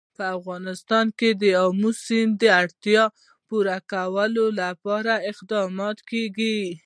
په 0.15 0.23
افغانستان 0.37 1.05
کې 1.19 1.29
د 1.41 1.43
آمو 1.65 1.91
سیند 2.05 2.31
د 2.41 2.43
اړتیاوو 2.61 3.15
پوره 3.47 3.77
کولو 3.91 4.45
لپاره 4.61 5.13
اقدامات 5.31 5.97
کېږي. 6.09 6.59